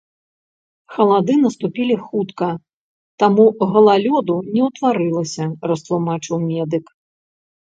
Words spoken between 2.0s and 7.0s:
хутка, таму галалёду не ўтварылася, растлумачыў медык.